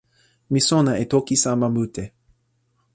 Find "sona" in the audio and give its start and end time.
0.69-0.91